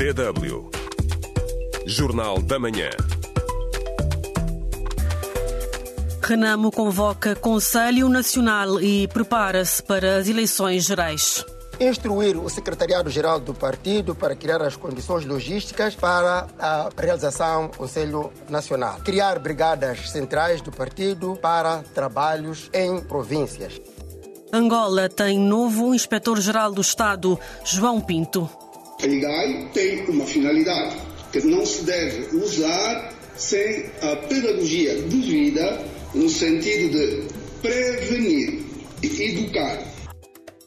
DW. 0.00 0.70
Jornal 1.84 2.40
da 2.40 2.58
Manhã. 2.58 2.88
Renamo 6.22 6.70
convoca 6.70 7.36
Conselho 7.36 8.08
Nacional 8.08 8.80
e 8.80 9.06
prepara-se 9.08 9.82
para 9.82 10.16
as 10.16 10.26
eleições 10.26 10.86
gerais. 10.86 11.44
Instruir 11.78 12.38
o 12.38 12.48
Secretariado-Geral 12.48 13.40
do 13.40 13.52
Partido 13.52 14.14
para 14.14 14.34
criar 14.34 14.62
as 14.62 14.74
condições 14.74 15.26
logísticas 15.26 15.94
para 15.94 16.46
a 16.58 16.88
realização 16.98 17.66
do 17.66 17.76
Conselho 17.76 18.32
Nacional. 18.48 19.00
Criar 19.04 19.38
brigadas 19.38 20.10
centrais 20.10 20.62
do 20.62 20.72
partido 20.72 21.38
para 21.42 21.84
trabalhos 21.94 22.70
em 22.72 23.02
províncias. 23.02 23.78
Angola 24.50 25.10
tem 25.10 25.38
novo 25.38 25.94
inspetor-geral 25.94 26.72
do 26.72 26.80
Estado, 26.80 27.38
João 27.66 28.00
Pinto. 28.00 28.48
A 29.02 29.06
IGAI 29.06 29.70
tem 29.72 30.04
uma 30.10 30.26
finalidade 30.26 30.96
que 31.32 31.40
não 31.46 31.64
se 31.64 31.84
deve 31.84 32.36
usar 32.36 33.14
sem 33.34 33.86
a 34.02 34.16
pedagogia 34.16 34.94
devida 35.02 35.82
no 36.14 36.28
sentido 36.28 36.90
de 36.98 37.28
prevenir 37.62 38.62
e 39.02 39.22
educar. 39.22 39.82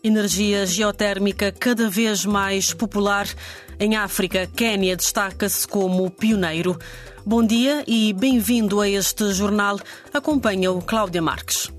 Energia 0.03 0.65
geotérmica 0.65 1.51
cada 1.51 1.87
vez 1.91 2.25
mais 2.25 2.73
popular 2.73 3.27
em 3.79 3.95
África. 3.95 4.49
Quênia 4.55 4.95
destaca-se 4.95 5.67
como 5.67 6.09
pioneiro. 6.09 6.79
Bom 7.23 7.45
dia 7.45 7.83
e 7.87 8.11
bem-vindo 8.13 8.81
a 8.81 8.89
este 8.89 9.31
jornal. 9.31 9.79
Acompanha 10.11 10.71
o 10.71 10.81
Cláudia 10.81 11.21
Marques. 11.21 11.71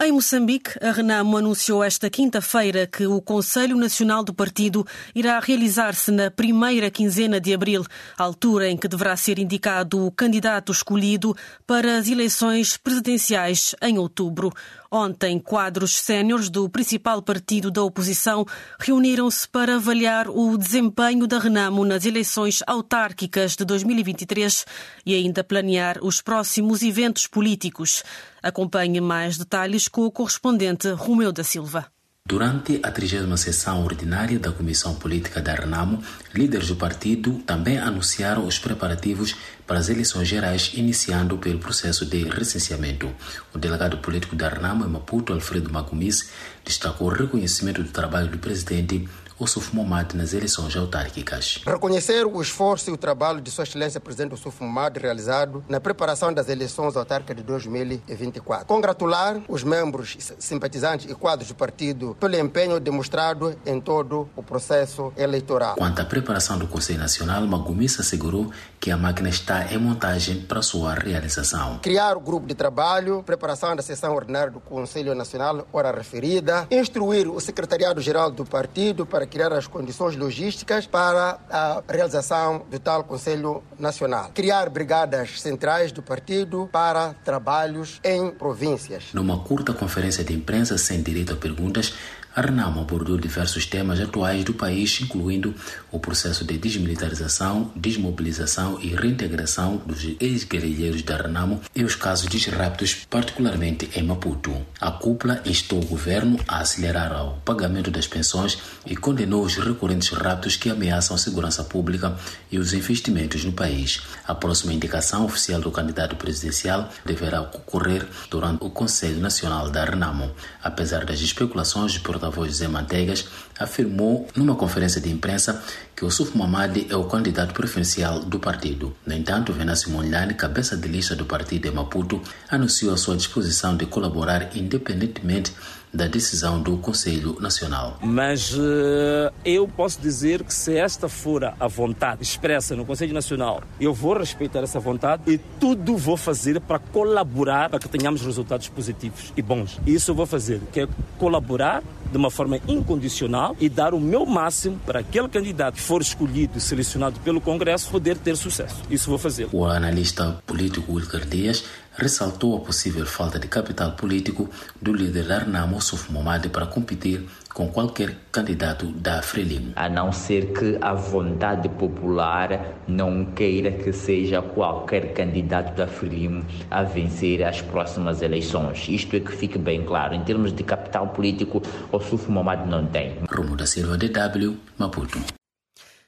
Em 0.00 0.12
Moçambique, 0.12 0.78
a 0.80 0.92
Renamo 0.92 1.36
anunciou 1.36 1.82
esta 1.82 2.08
quinta-feira 2.08 2.86
que 2.86 3.04
o 3.04 3.20
Conselho 3.20 3.76
Nacional 3.76 4.22
do 4.22 4.32
Partido 4.32 4.86
irá 5.12 5.40
realizar-se 5.40 6.12
na 6.12 6.30
primeira 6.30 6.88
quinzena 6.88 7.40
de 7.40 7.52
abril, 7.52 7.84
altura 8.16 8.68
em 8.68 8.76
que 8.76 8.86
deverá 8.86 9.16
ser 9.16 9.40
indicado 9.40 10.06
o 10.06 10.12
candidato 10.12 10.70
escolhido 10.70 11.36
para 11.66 11.98
as 11.98 12.06
eleições 12.06 12.76
presidenciais 12.76 13.74
em 13.82 13.98
outubro. 13.98 14.52
Ontem, 14.90 15.38
quadros 15.38 15.96
séniores 15.96 16.48
do 16.48 16.66
principal 16.66 17.20
partido 17.20 17.70
da 17.70 17.82
oposição 17.82 18.46
reuniram-se 18.78 19.46
para 19.46 19.76
avaliar 19.76 20.28
o 20.30 20.56
desempenho 20.56 21.26
da 21.26 21.38
Renamo 21.38 21.84
nas 21.84 22.06
eleições 22.06 22.62
autárquicas 22.66 23.54
de 23.54 23.66
2023 23.66 24.64
e 25.04 25.14
ainda 25.14 25.44
planear 25.44 25.98
os 26.02 26.22
próximos 26.22 26.82
eventos 26.82 27.26
políticos. 27.26 28.02
Acompanhe 28.42 28.98
mais 28.98 29.36
detalhes 29.36 29.88
com 29.88 30.06
o 30.06 30.10
correspondente 30.10 30.88
Romeu 30.92 31.32
da 31.32 31.44
Silva. 31.44 31.97
Durante 32.28 32.78
a 32.82 32.90
30 32.90 33.34
sessão 33.38 33.82
ordinária 33.82 34.38
da 34.38 34.52
Comissão 34.52 34.94
Política 34.96 35.40
da 35.40 35.54
Renamo, 35.54 36.02
líderes 36.34 36.68
do 36.68 36.76
partido 36.76 37.38
também 37.46 37.78
anunciaram 37.78 38.46
os 38.46 38.58
preparativos 38.58 39.34
para 39.66 39.78
as 39.78 39.88
eleições 39.88 40.28
gerais, 40.28 40.72
iniciando 40.74 41.38
pelo 41.38 41.58
processo 41.58 42.04
de 42.04 42.24
recenseamento. 42.24 43.10
O 43.54 43.58
delegado 43.58 43.96
político 43.96 44.36
da 44.36 44.46
Renamo 44.46 44.84
em 44.84 44.90
Maputo, 44.90 45.32
Alfredo 45.32 45.72
Magumis, 45.72 46.28
destacou 46.62 47.08
o 47.08 47.14
reconhecimento 47.14 47.82
do 47.82 47.88
trabalho 47.88 48.28
do 48.28 48.36
presidente 48.36 49.08
Ossuf 49.38 49.74
Momad 49.74 50.14
nas 50.14 50.32
eleições 50.32 50.76
autárquicas. 50.76 51.60
Reconhecer 51.64 52.26
o 52.26 52.42
esforço 52.42 52.90
e 52.90 52.92
o 52.92 52.96
trabalho 52.96 53.40
de 53.40 53.50
Sua 53.50 53.64
Excelência 53.64 54.00
Presidente 54.00 54.34
Ossuf 54.34 54.62
Momad 54.62 54.96
realizado 54.96 55.64
na 55.68 55.80
preparação 55.80 56.32
das 56.32 56.48
eleições 56.48 56.96
autárquicas 56.96 57.36
de 57.36 57.42
2024. 57.42 58.66
Congratular 58.66 59.40
os 59.48 59.62
membros, 59.62 60.16
simpatizantes 60.38 61.10
e 61.10 61.14
quadros 61.14 61.48
do 61.48 61.54
partido 61.54 62.16
pelo 62.18 62.36
empenho 62.36 62.80
demonstrado 62.80 63.56
em 63.64 63.80
todo 63.80 64.28
o 64.34 64.42
processo 64.42 65.12
eleitoral. 65.16 65.76
Quanto 65.76 66.00
à 66.00 66.04
preparação 66.04 66.58
do 66.58 66.66
Conselho 66.66 66.98
Nacional, 66.98 67.46
Magumis 67.46 68.00
assegurou 68.00 68.50
que 68.80 68.90
a 68.90 68.96
máquina 68.96 69.28
está 69.28 69.72
em 69.72 69.78
montagem 69.78 70.40
para 70.40 70.62
sua 70.62 70.94
realização. 70.94 71.78
Criar 71.78 72.16
o 72.16 72.20
grupo 72.20 72.46
de 72.46 72.54
trabalho, 72.54 73.22
preparação 73.22 73.76
da 73.76 73.82
sessão 73.82 74.14
ordinária 74.14 74.50
do 74.50 74.60
Conselho 74.60 75.14
Nacional, 75.14 75.66
hora 75.72 75.92
referida, 75.92 76.66
instruir 76.70 77.28
o 77.28 77.40
Secretariado-Geral 77.40 78.30
do 78.30 78.44
partido 78.44 79.06
para 79.06 79.27
criar 79.28 79.52
as 79.52 79.66
condições 79.66 80.16
logísticas 80.16 80.86
para 80.86 81.38
a 81.50 81.82
realização 81.88 82.66
do 82.70 82.78
tal 82.78 83.04
Conselho 83.04 83.62
Nacional. 83.78 84.30
Criar 84.34 84.68
brigadas 84.68 85.40
centrais 85.40 85.92
do 85.92 86.02
partido 86.02 86.68
para 86.72 87.14
trabalhos 87.24 88.00
em 88.02 88.30
províncias. 88.30 89.12
Numa 89.12 89.38
curta 89.38 89.72
conferência 89.72 90.24
de 90.24 90.32
imprensa 90.32 90.76
sem 90.76 91.02
direito 91.02 91.32
a 91.32 91.36
perguntas, 91.36 91.94
a 92.38 92.40
Renamo 92.40 92.82
abordou 92.82 93.18
diversos 93.18 93.66
temas 93.66 94.00
atuais 94.00 94.44
do 94.44 94.54
país, 94.54 95.00
incluindo 95.02 95.52
o 95.90 95.98
processo 95.98 96.44
de 96.44 96.56
desmilitarização, 96.56 97.72
desmobilização 97.74 98.78
e 98.80 98.94
reintegração 98.94 99.82
dos 99.84 100.04
ex-guerrilheiros 100.20 101.02
da 101.02 101.16
Renamo 101.16 101.60
e 101.74 101.82
os 101.82 101.96
casos 101.96 102.28
de 102.28 102.38
raptos, 102.48 103.04
particularmente 103.10 103.90
em 103.92 104.04
Maputo. 104.04 104.54
A 104.80 104.88
cúpula 104.92 105.42
instou 105.44 105.82
o 105.82 105.86
governo 105.86 106.38
a 106.46 106.60
acelerar 106.60 107.26
o 107.26 107.40
pagamento 107.40 107.90
das 107.90 108.06
pensões 108.06 108.56
e 108.86 108.94
condenou 108.94 109.42
os 109.42 109.56
recorrentes 109.56 110.10
raptos 110.10 110.54
que 110.54 110.70
ameaçam 110.70 111.16
a 111.16 111.18
segurança 111.18 111.64
pública 111.64 112.16
e 112.52 112.58
os 112.60 112.72
investimentos 112.72 113.44
no 113.44 113.52
país. 113.52 114.02
A 114.28 114.34
próxima 114.34 114.72
indicação 114.72 115.24
oficial 115.24 115.60
do 115.60 115.72
candidato 115.72 116.14
presidencial 116.14 116.88
deverá 117.04 117.40
ocorrer 117.40 118.06
durante 118.30 118.64
o 118.64 118.70
Conselho 118.70 119.18
Nacional 119.18 119.70
da 119.70 119.84
Renamo. 119.84 120.30
Apesar 120.62 121.04
das 121.04 121.18
especulações 121.18 121.90
de 121.90 121.98
porta-voz 122.28 122.52
José 122.52 122.68
Manteigas, 122.68 123.26
afirmou 123.58 124.28
numa 124.36 124.54
conferência 124.54 125.00
de 125.00 125.10
imprensa 125.10 125.62
que 125.96 126.04
o 126.04 126.10
Suf 126.10 126.36
Mamadi 126.36 126.86
é 126.90 126.96
o 126.96 127.04
candidato 127.04 127.54
preferencial 127.54 128.20
do 128.20 128.38
partido. 128.38 128.94
No 129.04 129.14
entanto, 129.14 129.52
Venâncio 129.52 129.90
Mondlane, 129.90 130.34
cabeça 130.34 130.76
de 130.76 130.86
lista 130.86 131.16
do 131.16 131.24
partido 131.24 131.66
em 131.66 131.70
Maputo, 131.70 132.20
anunciou 132.48 132.94
a 132.94 132.96
sua 132.96 133.16
disposição 133.16 133.76
de 133.76 133.86
colaborar 133.86 134.50
independentemente 134.54 135.52
da 135.92 136.06
decisão 136.06 136.60
do 136.60 136.76
Conselho 136.78 137.36
Nacional. 137.40 137.98
Mas 138.02 138.52
uh, 138.54 139.32
eu 139.44 139.66
posso 139.68 140.00
dizer 140.00 140.42
que 140.42 140.52
se 140.52 140.76
esta 140.76 141.08
for 141.08 141.44
a 141.44 141.68
vontade 141.68 142.22
expressa 142.22 142.74
no 142.76 142.84
Conselho 142.84 143.14
Nacional, 143.14 143.62
eu 143.80 143.94
vou 143.94 144.16
respeitar 144.18 144.60
essa 144.60 144.80
vontade 144.80 145.22
e 145.26 145.38
tudo 145.38 145.96
vou 145.96 146.16
fazer 146.16 146.60
para 146.60 146.78
colaborar 146.78 147.70
para 147.70 147.78
que 147.78 147.88
tenhamos 147.88 148.22
resultados 148.22 148.68
positivos 148.68 149.32
e 149.36 149.42
bons. 149.42 149.78
Isso 149.86 150.10
eu 150.10 150.14
vou 150.14 150.26
fazer, 150.26 150.60
que 150.72 150.80
é 150.80 150.88
colaborar 151.18 151.82
de 152.10 152.16
uma 152.16 152.30
forma 152.30 152.58
incondicional 152.66 153.56
e 153.60 153.68
dar 153.68 153.94
o 153.94 154.00
meu 154.00 154.24
máximo 154.24 154.80
para 154.84 155.00
aquele 155.00 155.28
candidato 155.28 155.74
que 155.74 155.80
for 155.80 156.00
escolhido 156.00 156.56
e 156.56 156.60
selecionado 156.60 157.20
pelo 157.20 157.40
Congresso 157.40 157.90
poder 157.90 158.16
ter 158.16 158.36
sucesso. 158.36 158.82
Isso 158.90 159.10
vou 159.10 159.18
fazer. 159.18 159.48
O 159.52 159.64
analista 159.64 160.42
político 160.46 160.94
Wilker 160.94 161.26
Dias 161.26 161.64
ressaltou 161.98 162.56
a 162.56 162.60
possível 162.60 163.04
falta 163.04 163.38
de 163.38 163.48
capital 163.48 163.92
político 163.92 164.48
do 164.80 164.92
líder 164.92 165.30
Arnamo 165.32 165.82
Souf 165.82 166.12
Momade 166.12 166.48
para 166.48 166.64
competir 166.64 167.26
com 167.52 167.68
qualquer 167.68 168.14
candidato 168.30 168.86
da 168.86 169.20
Frelimo. 169.20 169.72
A 169.74 169.88
não 169.88 170.12
ser 170.12 170.52
que 170.52 170.78
a 170.80 170.94
vontade 170.94 171.68
popular 171.68 172.76
não 172.86 173.24
queira 173.24 173.72
que 173.72 173.92
seja 173.92 174.40
qualquer 174.40 175.12
candidato 175.12 175.74
da 175.76 175.88
Frelimo 175.88 176.46
a 176.70 176.84
vencer 176.84 177.42
as 177.42 177.60
próximas 177.60 178.22
eleições. 178.22 178.86
Isto 178.88 179.16
é 179.16 179.20
que 179.20 179.32
fique 179.32 179.58
bem 179.58 179.84
claro. 179.84 180.14
Em 180.14 180.22
termos 180.22 180.52
de 180.52 180.62
capital 180.62 181.08
político, 181.08 181.60
o 181.90 181.98
Souf 181.98 182.30
Momade 182.30 182.70
não 182.70 182.86
tem. 182.86 183.16
Rumo 183.28 183.56
da 183.56 183.66
Silva, 183.66 183.98
DW, 183.98 184.56
Maputo. 184.78 185.37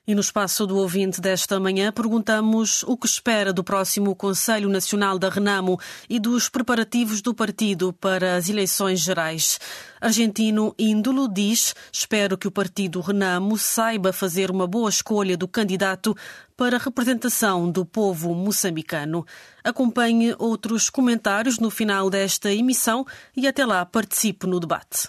E 0.06 0.14
no 0.14 0.22
espaço 0.22 0.66
do 0.66 0.78
ouvinte 0.78 1.20
desta 1.20 1.60
manhã 1.60 1.92
perguntamos 1.92 2.82
o 2.84 2.96
que 2.96 3.06
espera 3.06 3.52
do 3.52 3.62
próximo 3.62 4.16
Conselho 4.16 4.68
Nacional 4.68 5.18
da 5.18 5.28
Renamo 5.28 5.78
e 6.08 6.18
dos 6.18 6.48
preparativos 6.48 7.20
do 7.20 7.34
partido 7.34 7.92
para 7.92 8.34
as 8.34 8.48
eleições 8.48 9.00
gerais. 9.00 9.60
Argentino 10.00 10.74
Índulo 10.78 11.28
diz: 11.28 11.74
Espero 11.92 12.38
que 12.38 12.48
o 12.48 12.50
partido 12.50 13.00
Renamo 13.02 13.58
saiba 13.58 14.10
fazer 14.10 14.50
uma 14.50 14.66
boa 14.66 14.88
escolha 14.88 15.36
do 15.36 15.46
candidato 15.46 16.16
para 16.56 16.76
a 16.76 16.80
representação 16.80 17.70
do 17.70 17.84
povo 17.84 18.34
moçambicano. 18.34 19.24
Acompanhe 19.62 20.34
outros 20.38 20.88
comentários 20.88 21.58
no 21.58 21.70
final 21.70 22.08
desta 22.08 22.50
emissão 22.50 23.06
e 23.36 23.46
até 23.46 23.66
lá 23.66 23.84
participe 23.84 24.46
no 24.46 24.58
debate 24.58 25.08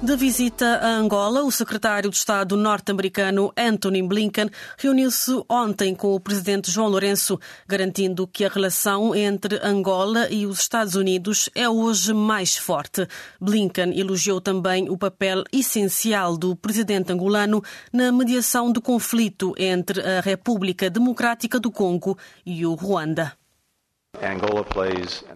De 0.00 0.14
visita 0.14 0.76
a 0.76 0.90
Angola, 0.90 1.42
o 1.42 1.50
secretário 1.50 2.08
de 2.08 2.16
Estado 2.16 2.56
norte-americano 2.56 3.52
Anthony 3.56 4.00
Blinken 4.00 4.48
reuniu-se 4.78 5.42
ontem 5.48 5.92
com 5.92 6.14
o 6.14 6.20
presidente 6.20 6.70
João 6.70 6.86
Lourenço, 6.86 7.36
garantindo 7.66 8.24
que 8.24 8.44
a 8.44 8.48
relação 8.48 9.12
entre 9.12 9.58
Angola 9.60 10.28
e 10.30 10.46
os 10.46 10.60
Estados 10.60 10.94
Unidos 10.94 11.50
é 11.52 11.68
hoje 11.68 12.14
mais 12.14 12.56
forte. 12.56 13.08
Blinken 13.40 13.98
elogiou 13.98 14.40
também 14.40 14.88
o 14.88 14.96
papel 14.96 15.42
essencial 15.52 16.36
do 16.36 16.54
presidente 16.54 17.12
angolano 17.12 17.60
na 17.92 18.12
mediação 18.12 18.70
do 18.70 18.80
conflito 18.80 19.52
entre 19.58 20.00
a 20.00 20.20
República 20.20 20.88
Democrática 20.88 21.58
do 21.58 21.72
Congo 21.72 22.16
e 22.46 22.64
o 22.64 22.74
Ruanda. 22.74 23.32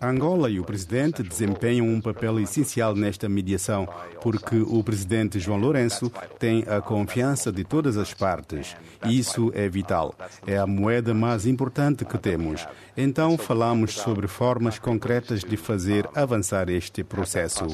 Angola 0.01 0.51
e 0.51 0.59
o 0.59 0.65
presidente 0.65 1.23
desempenham 1.23 1.87
um 1.87 2.01
papel 2.01 2.41
essencial 2.41 2.95
nesta 2.95 3.29
mediação, 3.29 3.87
porque 4.21 4.57
o 4.57 4.83
presidente 4.83 5.39
João 5.39 5.59
Lourenço 5.59 6.11
tem 6.39 6.65
a 6.67 6.81
confiança 6.81 7.53
de 7.53 7.65
todas 7.65 7.97
as 7.97 8.13
partes. 8.15 8.77
Isso 9.05 9.53
é 9.55 9.69
vital. 9.69 10.15
É 10.47 10.57
a 10.57 10.67
moeda 10.67 11.15
mais 11.15 11.47
importante 11.47 12.05
que 12.05 12.19
temos. 12.19 12.67
Então, 12.97 13.39
falamos 13.39 13.95
sobre 13.95 14.27
formas 14.27 14.79
concretas 14.79 15.41
de 15.41 15.57
fazer 15.57 16.09
avançar 16.15 16.69
este 16.69 17.05
processo. 17.05 17.67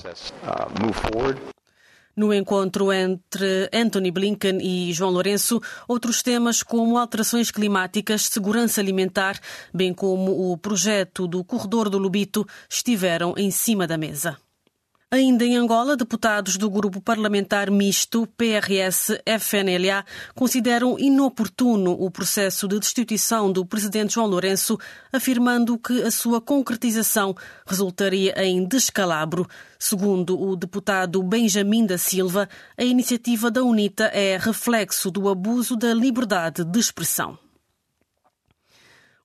No 2.19 2.35
encontro 2.35 2.93
entre 2.93 3.71
Anthony 3.73 4.11
Blinken 4.11 4.59
e 4.61 4.93
João 4.93 5.13
Lourenço, 5.13 5.61
outros 5.87 6.21
temas 6.21 6.65
como 6.65 6.99
alterações 6.99 7.53
climáticas, 7.53 8.23
segurança 8.23 8.81
alimentar, 8.81 9.39
bem 9.73 9.95
como 9.95 10.51
o 10.51 10.59
projeto 10.59 11.29
do 11.29 11.45
Corredor 11.45 11.89
do 11.89 11.97
Lubito, 11.97 12.45
estiveram 12.69 13.35
em 13.37 13.53
cima 13.53 13.87
da 13.87 13.97
mesa. 13.97 14.37
Ainda 15.11 15.43
em 15.43 15.57
Angola, 15.57 15.97
deputados 15.97 16.59
do 16.59 16.69
grupo 16.69 17.01
parlamentar 17.01 17.71
misto 17.71 18.29
PRS-FNLA 18.37 20.05
consideram 20.35 20.99
inoportuno 20.99 21.93
o 21.93 22.11
processo 22.11 22.69
de 22.69 22.79
destituição 22.79 23.51
do 23.51 23.65
presidente 23.65 24.17
João 24.17 24.27
Lourenço, 24.27 24.79
afirmando 25.11 25.79
que 25.79 26.03
a 26.03 26.11
sua 26.11 26.43
concretização 26.43 27.35
resultaria 27.67 28.35
em 28.45 28.63
descalabro. 28.69 29.49
Segundo 29.79 30.39
o 30.39 30.55
deputado 30.55 31.23
Benjamin 31.23 31.87
da 31.87 31.97
Silva, 31.97 32.47
a 32.77 32.85
iniciativa 32.85 33.51
da 33.51 33.63
UNITA 33.63 34.11
é 34.13 34.37
reflexo 34.37 35.11
do 35.11 35.31
abuso 35.31 35.75
da 35.75 35.95
liberdade 35.95 36.67
de 36.67 36.79
expressão. 36.79 37.39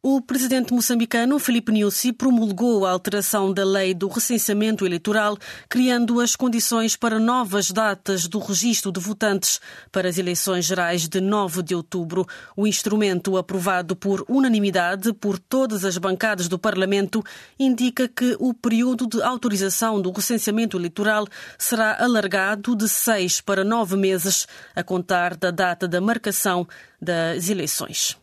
O 0.06 0.20
presidente 0.20 0.74
moçambicano 0.74 1.40
Filipe 1.40 1.72
Nyusi 1.72 2.12
promulgou 2.12 2.86
a 2.86 2.92
alteração 2.92 3.54
da 3.54 3.64
lei 3.64 3.94
do 3.94 4.10
recenseamento 4.10 4.86
eleitoral, 4.86 5.38
criando 5.70 6.20
as 6.20 6.36
condições 6.36 6.98
para 6.98 7.22
novas 7.22 7.72
datas 7.72 8.28
do 8.28 8.38
registro 8.38 8.92
de 8.92 9.00
votantes 9.00 9.62
para 9.94 10.10
as 10.10 10.18
eleições 10.18 10.66
gerais 10.66 11.08
de 11.08 11.22
9 11.22 11.64
de 11.64 11.74
outubro. 11.74 12.28
O 12.54 12.68
instrumento, 12.68 13.38
aprovado 13.38 13.96
por 13.96 14.26
unanimidade 14.28 15.14
por 15.14 15.40
todas 15.40 15.86
as 15.86 15.98
bancadas 15.98 16.50
do 16.50 16.60
Parlamento, 16.60 17.24
indica 17.58 18.06
que 18.06 18.36
o 18.42 18.54
período 18.54 19.08
de 19.08 19.24
autorização 19.24 20.02
do 20.02 20.12
recenseamento 20.12 20.78
eleitoral 20.78 21.26
será 21.58 21.96
alargado 21.98 22.76
de 22.76 22.90
seis 22.90 23.40
para 23.40 23.64
nove 23.64 23.96
meses, 23.96 24.50
a 24.76 24.84
contar 24.84 25.38
da 25.38 25.50
data 25.50 25.88
da 25.88 26.02
marcação 26.02 26.68
das 27.02 27.48
eleições. 27.48 28.22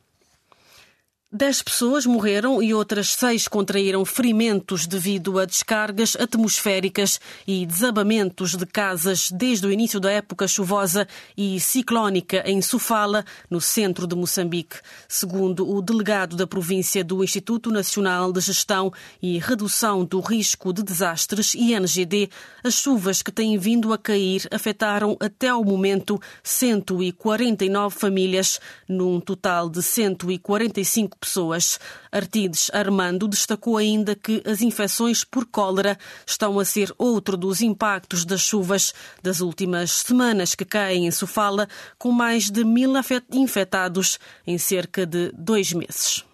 Dez 1.33 1.63
pessoas 1.63 2.05
morreram 2.07 2.61
e 2.61 2.75
outras 2.75 3.13
seis 3.13 3.47
contraíram 3.47 4.05
ferimentos 4.05 4.85
devido 4.85 5.39
a 5.39 5.45
descargas 5.45 6.17
atmosféricas 6.17 7.21
e 7.47 7.65
desabamentos 7.65 8.57
de 8.57 8.67
casas 8.67 9.31
desde 9.31 9.65
o 9.65 9.71
início 9.71 10.01
da 10.01 10.11
época 10.11 10.49
chuvosa 10.49 11.07
e 11.37 11.61
ciclónica 11.61 12.43
em 12.45 12.61
Sofala, 12.61 13.25
no 13.49 13.61
centro 13.61 14.09
de 14.09 14.17
Moçambique. 14.17 14.81
Segundo 15.07 15.71
o 15.73 15.81
delegado 15.81 16.35
da 16.35 16.49
província 16.49 17.05
do 17.05 17.23
Instituto 17.23 17.71
Nacional 17.71 18.33
de 18.33 18.41
Gestão 18.41 18.93
e 19.23 19.39
Redução 19.39 20.05
do 20.05 20.19
Risco 20.19 20.73
de 20.73 20.83
Desastres, 20.83 21.55
INGD, 21.55 22.29
as 22.65 22.75
chuvas 22.75 23.23
que 23.23 23.31
têm 23.31 23.57
vindo 23.57 23.93
a 23.93 23.99
cair 23.99 24.49
afetaram 24.51 25.17
até 25.21 25.47
ao 25.47 25.63
momento 25.63 26.21
149 26.43 27.97
famílias, 27.97 28.59
num 28.89 29.21
total 29.21 29.71
de 29.71 29.81
145 29.81 31.20
pessoas. 31.21 31.79
Artides 32.11 32.71
Armando 32.73 33.29
destacou 33.29 33.77
ainda 33.77 34.17
que 34.17 34.43
as 34.47 34.63
infecções 34.63 35.23
por 35.23 35.45
cólera 35.47 35.99
estão 36.27 36.59
a 36.59 36.65
ser 36.65 36.93
outro 36.97 37.37
dos 37.37 37.61
impactos 37.61 38.25
das 38.25 38.41
chuvas 38.41 38.95
das 39.23 39.41
últimas 39.41 39.91
semanas 39.91 40.55
que 40.55 40.65
caem 40.65 41.07
em 41.07 41.11
Sofala, 41.11 41.69
com 41.99 42.11
mais 42.11 42.51
de 42.51 42.65
mil 42.65 42.93
infectados 43.33 44.19
em 44.47 44.57
cerca 44.57 45.05
de 45.05 45.31
dois 45.33 45.73
meses. 45.73 46.30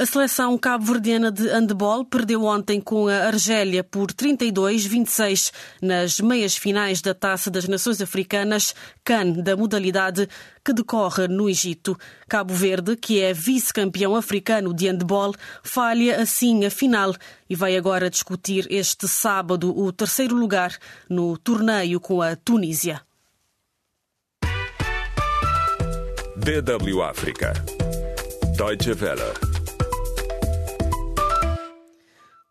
A 0.00 0.06
seleção 0.06 0.56
cabo-verdiana 0.56 1.30
de 1.30 1.46
handball 1.46 2.06
perdeu 2.06 2.44
ontem 2.44 2.80
com 2.80 3.06
a 3.06 3.26
Argélia 3.26 3.84
por 3.84 4.10
32-26 4.10 5.52
nas 5.82 6.18
meias 6.20 6.56
finais 6.56 7.02
da 7.02 7.12
Taça 7.12 7.50
das 7.50 7.68
Nações 7.68 8.00
Africanas, 8.00 8.74
CAN, 9.04 9.32
da 9.32 9.54
modalidade 9.54 10.26
que 10.64 10.72
decorre 10.72 11.28
no 11.28 11.50
Egito. 11.50 11.98
Cabo 12.26 12.54
Verde, 12.54 12.96
que 12.96 13.20
é 13.20 13.34
vice-campeão 13.34 14.16
africano 14.16 14.72
de 14.72 14.86
handball, 14.88 15.34
falha 15.62 16.18
assim 16.18 16.64
a 16.64 16.70
final 16.70 17.14
e 17.46 17.54
vai 17.54 17.76
agora 17.76 18.08
discutir 18.08 18.66
este 18.70 19.06
sábado 19.06 19.78
o 19.78 19.92
terceiro 19.92 20.34
lugar 20.34 20.78
no 21.10 21.36
torneio 21.36 22.00
com 22.00 22.22
a 22.22 22.34
Tunísia. 22.34 23.02
DW 26.38 27.02
África. 27.02 27.52
Deutsche 28.56 28.92
Welle. 28.92 29.49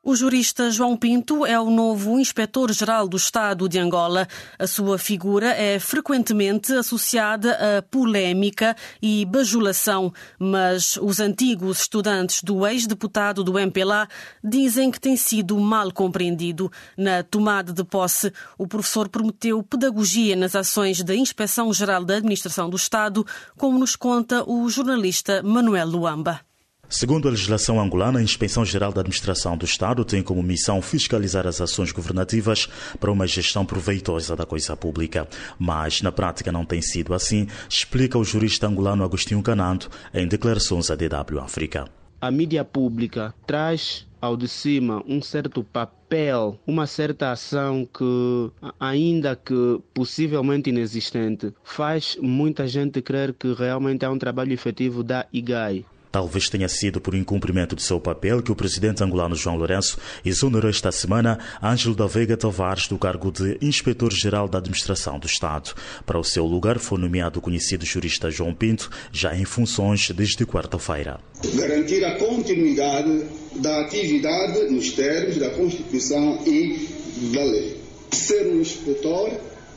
O 0.10 0.16
jurista 0.16 0.72
João 0.72 0.98
Pinto 0.98 1.46
é 1.46 1.60
o 1.60 1.70
novo 1.70 2.20
inspetor-geral 2.20 3.08
do 3.08 3.16
Estado 3.16 3.70
de 3.70 3.78
Angola. 3.78 4.28
A 4.58 4.66
sua 4.66 4.98
figura 4.98 5.50
é 5.50 5.78
frequentemente 5.78 6.74
associada 6.74 7.78
a 7.78 7.84
polémica 7.84 8.76
e 9.00 9.24
bajulação, 9.24 10.12
mas 10.40 10.98
os 10.98 11.20
antigos 11.20 11.82
estudantes 11.82 12.42
do 12.42 12.66
ex-deputado 12.66 13.44
do 13.44 13.60
MPLA 13.60 14.08
dizem 14.44 14.90
que 14.90 15.00
tem 15.00 15.16
sido 15.16 15.56
mal 15.60 15.92
compreendido. 15.94 16.72
Na 16.98 17.22
tomada 17.22 17.72
de 17.72 17.84
posse, 17.84 18.34
o 18.58 18.66
professor 18.66 19.10
prometeu 19.10 19.62
pedagogia 19.62 20.36
nas 20.36 20.56
ações 20.56 21.04
da 21.04 21.16
Inspeção-Geral 21.16 22.04
da 22.04 22.16
Administração 22.16 22.68
do 22.68 22.78
Estado, 22.78 23.24
como 23.56 23.78
nos 23.78 23.96
conta 23.96 24.44
o 24.50 24.68
jornalista 24.72 25.44
Manuel 25.44 25.86
Luamba. 25.86 26.49
Segundo 26.92 27.28
a 27.28 27.32
legislação 27.32 27.80
angolana, 27.80 28.18
a 28.18 28.24
Inspeção 28.24 28.66
Geral 28.66 28.92
da 28.92 29.02
Administração 29.02 29.56
do 29.56 29.64
Estado 29.64 30.04
tem 30.04 30.24
como 30.24 30.42
missão 30.42 30.82
fiscalizar 30.82 31.46
as 31.46 31.62
ações 31.62 31.92
governativas 31.92 32.68
para 33.00 33.12
uma 33.12 33.28
gestão 33.28 33.64
proveitosa 33.64 34.36
da 34.36 34.44
coisa 34.44 34.76
pública. 34.76 35.28
Mas, 35.60 36.02
na 36.02 36.12
prática, 36.12 36.52
não 36.52 36.66
tem 36.66 36.82
sido 36.82 37.14
assim, 37.14 37.46
explica 37.70 38.18
o 38.18 38.24
jurista 38.24 38.66
angolano 38.66 39.04
Agostinho 39.04 39.44
Canando 39.44 39.88
em 40.12 40.28
declarações 40.28 40.90
à 40.90 40.96
DW 40.96 41.40
África. 41.40 41.86
A 42.20 42.32
mídia 42.32 42.66
pública 42.66 43.36
traz 43.46 44.08
ao 44.20 44.36
de 44.36 44.48
cima 44.48 45.04
um 45.08 45.22
certo 45.22 45.64
papel, 45.64 46.60
uma 46.66 46.88
certa 46.88 47.32
ação 47.32 47.86
que, 47.86 48.52
ainda 48.80 49.36
que 49.36 49.80
possivelmente 49.94 50.72
inexistente, 50.72 51.54
faz 51.64 52.18
muita 52.20 52.68
gente 52.68 53.00
crer 53.00 53.32
que 53.34 53.54
realmente 53.54 54.04
é 54.04 54.10
um 54.10 54.18
trabalho 54.18 54.54
efetivo 54.54 55.04
da 55.04 55.28
IGAI. 55.32 55.86
Talvez 56.12 56.50
tenha 56.50 56.68
sido 56.68 57.00
por 57.00 57.14
incumprimento 57.14 57.76
de 57.76 57.84
seu 57.84 58.00
papel 58.00 58.42
que 58.42 58.52
o 58.52 58.56
presidente 58.56 59.04
angolano 59.04 59.36
João 59.36 59.56
Lourenço 59.56 59.98
exonerou 60.26 60.70
esta 60.70 60.92
semana 60.92 61.38
Ângelo 61.62 61.94
da 61.94 62.08
Veiga 62.08 62.36
Tavares 62.36 62.88
do 62.88 62.98
cargo 62.98 63.32
de 63.32 63.60
Inspetor-Geral 63.62 64.48
da 64.48 64.58
Administração 64.58 65.20
do 65.20 65.28
Estado. 65.28 65.76
Para 66.08 66.20
o 66.20 66.24
seu 66.24 66.46
lugar 66.48 66.80
foi 66.80 66.98
nomeado 66.98 67.38
o 67.38 67.42
conhecido 67.42 67.86
jurista 67.86 68.32
João 68.32 68.56
Pinto, 68.56 68.90
já 69.12 69.36
em 69.36 69.46
funções 69.46 70.10
desde 70.10 70.48
quarta-feira. 70.48 71.20
Garantir 71.54 72.04
a 72.04 72.18
continuidade 72.18 73.26
da 73.58 73.82
atividade 73.82 74.72
nos 74.72 74.92
termos 74.94 75.38
da 75.38 75.52
Constituição 75.52 76.40
e 76.48 76.90
da 77.34 77.44
lei. 77.44 77.78
Ser 78.12 78.48
um 78.48 78.62
inspetor 78.62 79.32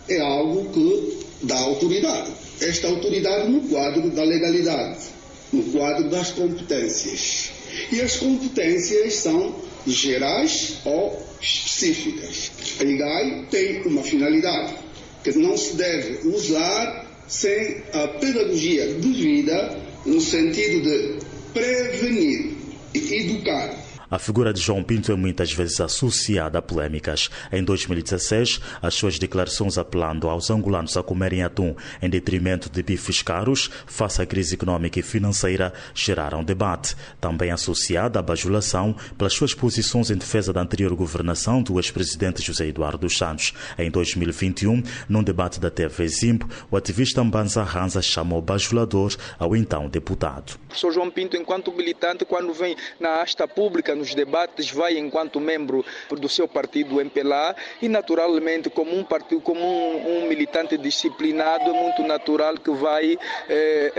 é 0.08 0.18
algo 0.18 0.70
que 0.70 1.26
dá 1.42 1.58
autoridade. 1.58 2.30
Esta 2.58 2.88
autoridade 2.88 3.50
no 3.50 3.60
quadro 3.68 4.10
da 4.10 4.24
legalidade 4.24 5.12
no 5.52 5.62
quadro 5.64 6.08
das 6.08 6.30
competências. 6.30 7.50
E 7.90 8.00
as 8.00 8.16
competências 8.16 9.14
são 9.14 9.54
gerais 9.86 10.78
ou 10.84 11.20
específicas. 11.40 12.50
A 12.80 12.84
IGAI 12.84 13.46
tem 13.50 13.82
uma 13.82 14.02
finalidade 14.02 14.74
que 15.22 15.32
não 15.38 15.56
se 15.56 15.74
deve 15.76 16.28
usar 16.28 17.06
sem 17.28 17.82
a 17.92 18.08
pedagogia 18.08 18.86
devida 18.94 19.78
no 20.04 20.20
sentido 20.20 20.82
de 20.82 21.18
prevenir 21.52 22.52
e 22.94 23.14
educar 23.14 23.81
A 24.12 24.18
figura 24.18 24.52
de 24.52 24.60
João 24.60 24.82
Pinto 24.82 25.10
é 25.10 25.14
muitas 25.14 25.54
vezes 25.54 25.80
associada 25.80 26.58
a 26.58 26.62
polêmicas. 26.62 27.30
Em 27.50 27.64
2016, 27.64 28.60
as 28.82 28.92
suas 28.92 29.18
declarações 29.18 29.78
apelando 29.78 30.28
aos 30.28 30.50
angolanos 30.50 30.98
a 30.98 31.02
comerem 31.02 31.42
atum 31.42 31.74
em 32.02 32.10
detrimento 32.10 32.68
de 32.68 32.82
bifes 32.82 33.22
caros, 33.22 33.70
face 33.86 34.20
à 34.20 34.26
crise 34.26 34.52
econômica 34.52 35.00
e 35.00 35.02
financeira, 35.02 35.72
geraram 35.94 36.44
debate. 36.44 36.94
Também 37.22 37.50
associada 37.50 38.18
à 38.18 38.22
bajulação 38.22 38.94
pelas 39.16 39.32
suas 39.32 39.54
posições 39.54 40.10
em 40.10 40.18
defesa 40.18 40.52
da 40.52 40.60
anterior 40.60 40.94
governação 40.94 41.62
do 41.62 41.78
ex-presidente 41.78 42.42
José 42.42 42.66
Eduardo 42.66 43.08
Santos. 43.08 43.54
Em 43.78 43.90
2021, 43.90 44.82
num 45.08 45.22
debate 45.22 45.58
da 45.58 45.70
TV 45.70 46.06
Zimbo, 46.06 46.46
o 46.70 46.76
ativista 46.76 47.24
Mbanza 47.24 47.62
Ranza 47.62 48.02
chamou 48.02 48.42
bajulador 48.42 49.16
ao 49.38 49.56
então 49.56 49.88
deputado. 49.88 50.58
Professor 50.68 50.92
João 50.92 51.10
Pinto, 51.10 51.34
enquanto 51.34 51.72
militante, 51.72 52.26
quando 52.26 52.52
vem 52.52 52.76
na 53.00 53.22
asta 53.22 53.48
pública, 53.48 54.01
nos 54.02 54.16
debates, 54.16 54.70
vai 54.72 54.98
enquanto 54.98 55.38
membro 55.38 55.84
do 56.10 56.28
seu 56.28 56.48
partido 56.48 57.00
MPLA 57.00 57.54
e 57.80 57.88
naturalmente 57.88 58.68
como 58.68 58.92
um 58.96 59.04
partido, 59.04 59.40
como 59.40 59.60
um, 59.60 60.24
um 60.24 60.28
militante 60.28 60.76
disciplinado, 60.76 61.70
é 61.70 61.72
muito 61.72 62.02
natural 62.02 62.58
que 62.58 62.72
vai, 62.72 63.16
eh, 63.48 63.92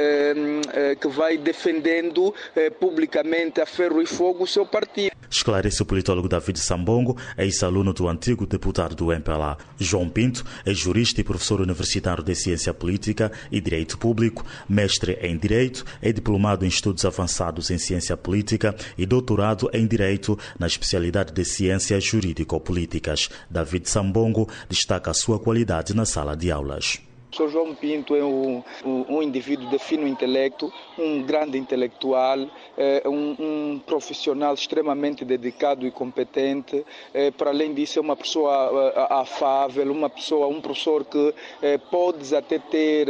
eh, 0.74 0.96
que 1.00 1.08
vai 1.08 1.38
defendendo 1.38 2.36
eh, 2.54 2.70
publicamente 2.70 3.62
a 3.62 3.66
ferro 3.66 4.02
e 4.02 4.06
fogo 4.06 4.44
o 4.44 4.48
seu 4.48 4.66
partido. 4.66 5.14
Esclarece 5.34 5.82
o 5.82 5.86
politólogo 5.86 6.30
David 6.30 6.60
Sambongo, 6.60 7.18
ex-aluno 7.36 7.92
do 7.92 8.08
antigo 8.08 8.46
deputado 8.46 8.94
do 8.94 9.12
MPLA. 9.12 9.58
João 9.80 10.08
Pinto 10.08 10.46
é 10.64 10.72
jurista 10.74 11.22
e 11.22 11.24
professor 11.24 11.60
universitário 11.60 12.24
de 12.24 12.36
Ciência 12.36 12.72
Política 12.72 13.32
e 13.52 13.60
Direito 13.60 13.98
Público, 13.98 14.46
mestre 14.70 15.14
em 15.24 15.36
Direito, 15.36 15.84
é 16.04 16.12
diplomado 16.12 16.66
em 16.66 16.68
Estudos 16.68 17.04
Avançados 17.04 17.72
em 17.72 17.80
Ciência 17.80 18.16
Política 18.16 18.76
e 18.96 19.08
doutorado 19.08 19.72
em 19.74 19.88
Direito 19.94 20.40
na 20.58 20.66
especialidade 20.66 21.32
de 21.32 21.46
Ciências 21.46 22.04
Jurídico-Políticas. 22.04 23.30
David 23.48 23.88
Sambongo 23.88 24.50
destaca 24.68 25.12
a 25.12 25.14
sua 25.14 25.40
qualidade 25.40 25.94
na 25.94 26.04
sala 26.04 26.36
de 26.36 26.52
aulas. 26.52 27.00
Sr. 27.34 27.50
João 27.50 27.74
Pinto 27.74 28.16
é 28.16 28.24
um, 28.24 28.64
um, 28.86 29.22
indivíduo 29.22 29.70
de 29.70 29.80
fino 29.80 30.08
intelecto, 30.08 30.72
um 30.98 31.24
grande 31.24 31.58
intelectual, 31.58 32.48
é, 32.78 33.04
um, 33.06 33.36
um, 33.40 33.82
profissional 33.86 34.54
extremamente 34.54 35.26
dedicado 35.26 35.86
e 35.86 35.92
competente. 35.92 36.86
É, 37.14 37.32
para 37.32 37.50
além 37.50 37.74
disso, 37.74 38.00
é 38.00 38.02
uma 38.02 38.16
pessoa 38.16 38.94
é, 38.96 39.14
afável, 39.14 39.92
uma 39.92 40.10
pessoa, 40.10 40.48
um 40.48 40.62
professor 40.62 41.04
que 41.04 41.34
é, 41.62 41.78
pode 41.78 42.36
até 42.36 42.60
ter 42.60 43.08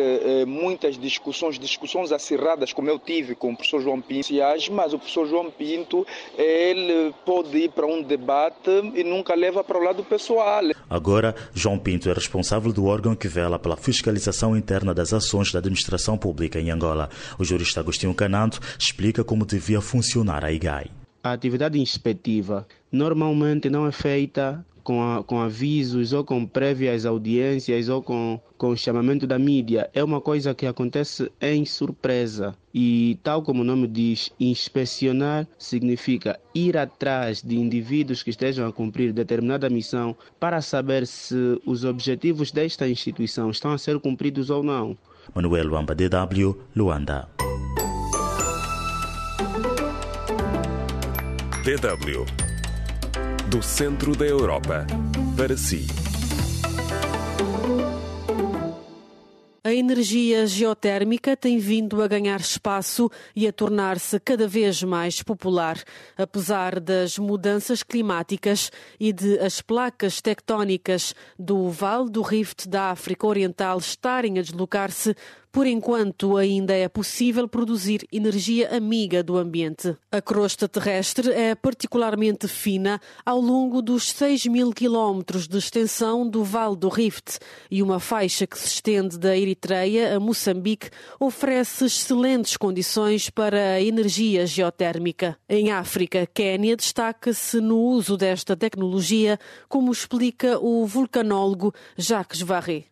muitas 0.47 0.97
discussões, 0.97 1.59
discussões 1.59 2.11
acirradas, 2.11 2.71
como 2.71 2.89
eu 2.89 2.97
tive 2.97 3.35
com 3.35 3.51
o 3.51 3.55
professor 3.55 3.81
João 3.81 4.01
Pinto, 4.01 4.29
mas 4.71 4.93
o 4.93 4.97
professor 4.97 5.27
João 5.27 5.51
Pinto 5.51 6.05
ele 6.37 7.13
pode 7.25 7.55
ir 7.57 7.69
para 7.69 7.85
um 7.85 8.01
debate 8.01 8.69
e 8.93 9.03
nunca 9.03 9.35
leva 9.35 9.63
para 9.63 9.77
o 9.77 9.83
lado 9.83 10.03
pessoal. 10.03 10.63
Agora, 10.89 11.35
João 11.53 11.77
Pinto 11.77 12.09
é 12.09 12.13
responsável 12.13 12.71
do 12.71 12.85
órgão 12.85 13.15
que 13.15 13.27
vela 13.27 13.59
pela 13.59 13.75
fiscalização 13.75 14.12
fiscalização 14.13 14.55
interna 14.55 14.93
das 14.93 15.13
ações 15.13 15.51
da 15.51 15.59
administração 15.59 16.17
pública 16.17 16.59
em 16.59 16.69
Angola. 16.69 17.09
O 17.39 17.43
jurista 17.43 17.79
Agostinho 17.79 18.13
Canando 18.13 18.59
explica 18.77 19.23
como 19.23 19.45
devia 19.45 19.81
funcionar 19.81 20.45
a 20.45 20.51
IGAI. 20.51 21.02
A 21.23 21.31
atividade 21.31 21.79
inspectiva 21.79 22.67
normalmente 22.91 23.69
não 23.69 23.87
é 23.87 23.93
feita 23.93 24.65
com, 24.83 25.01
a, 25.01 25.23
com, 25.23 25.39
avisos 25.39 26.11
ou 26.11 26.21
com 26.25 26.45
prévias 26.45 27.05
audiências 27.05 27.87
ou 27.87 28.03
com, 28.03 28.37
com 28.57 28.75
chamamento 28.75 29.25
da 29.25 29.39
mídia. 29.39 29.89
É 29.93 30.03
uma 30.03 30.19
coisa 30.19 30.53
que 30.53 30.65
acontece 30.65 31.31
em 31.39 31.65
surpresa. 31.65 32.53
E, 32.73 33.17
tal 33.23 33.41
como 33.41 33.61
o 33.61 33.63
nome 33.63 33.87
diz, 33.87 34.31
inspecionar 34.37 35.47
significa 35.57 36.37
ir 36.53 36.75
atrás 36.77 37.41
de 37.41 37.55
indivíduos 37.55 38.21
que 38.21 38.29
estejam 38.29 38.67
a 38.67 38.73
cumprir 38.73 39.13
determinada 39.13 39.69
missão 39.69 40.13
para 40.37 40.61
saber 40.61 41.07
se 41.07 41.57
os 41.65 41.85
objetivos 41.85 42.51
desta 42.51 42.85
instituição 42.85 43.49
estão 43.49 43.71
a 43.71 43.77
ser 43.77 43.97
cumpridos 43.97 44.49
ou 44.49 44.61
não. 44.61 44.97
Manuel 45.33 45.71
Wamba, 45.71 45.95
DW, 45.95 46.57
Luanda. 46.75 47.29
DW 51.63 52.25
do 53.47 53.63
centro 53.63 54.13
da 54.17 54.25
Europa 54.25 54.85
para 55.37 55.55
si. 55.55 55.87
A 59.63 59.73
energia 59.73 60.45
geotérmica 60.45 61.37
tem 61.37 61.59
vindo 61.59 62.03
a 62.03 62.07
ganhar 62.09 62.41
espaço 62.41 63.09
e 63.33 63.47
a 63.47 63.53
tornar-se 63.53 64.19
cada 64.19 64.45
vez 64.45 64.83
mais 64.83 65.23
popular, 65.23 65.81
apesar 66.17 66.81
das 66.81 67.17
mudanças 67.17 67.81
climáticas 67.81 68.69
e 68.99 69.13
de 69.13 69.39
as 69.39 69.61
placas 69.61 70.19
tectónicas 70.19 71.15
do 71.39 71.69
Vale 71.69 72.09
do 72.09 72.21
Rift 72.21 72.67
da 72.67 72.91
África 72.91 73.25
Oriental 73.25 73.77
estarem 73.77 74.37
a 74.37 74.41
deslocar-se 74.41 75.15
por 75.53 75.67
enquanto, 75.67 76.35
ainda 76.35 76.73
é 76.73 76.89
possível 76.89 77.47
produzir 77.47 78.07
energia 78.11 78.75
amiga 78.75 79.21
do 79.21 79.37
ambiente. 79.37 79.95
A 80.11 80.19
crosta 80.19 80.67
terrestre 80.67 81.31
é 81.31 81.53
particularmente 81.53 82.47
fina 82.47 82.99
ao 83.23 83.39
longo 83.39 83.79
dos 83.79 84.11
6 84.13 84.47
mil 84.47 84.71
quilómetros 84.71 85.47
de 85.47 85.55
extensão 85.59 86.27
do 86.27 86.43
Vale 86.43 86.75
do 86.75 86.89
Rift 86.89 87.37
e 87.69 87.83
uma 87.83 87.99
faixa 87.99 88.47
que 88.47 88.57
se 88.57 88.67
estende 88.67 89.19
da 89.19 89.37
Eritreia 89.37 90.17
a 90.17 90.19
Moçambique 90.19 90.89
oferece 91.19 91.85
excelentes 91.85 92.57
condições 92.57 93.29
para 93.29 93.73
a 93.73 93.81
energia 93.81 94.47
geotérmica. 94.47 95.37
Em 95.47 95.71
África, 95.71 96.25
Quênia 96.25 96.75
destaca-se 96.75 97.61
no 97.61 97.77
uso 97.79 98.17
desta 98.17 98.57
tecnologia, 98.57 99.37
como 99.69 99.91
explica 99.91 100.57
o 100.57 100.83
vulcanólogo 100.87 101.71
Jacques 101.95 102.41
Varret. 102.41 102.85